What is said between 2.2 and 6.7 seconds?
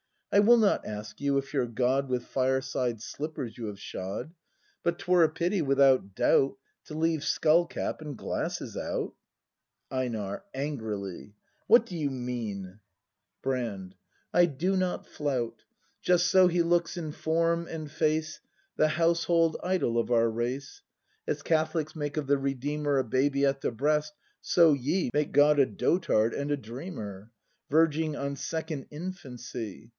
fireside slippers you have shod; But 'twere a pity, without doubt.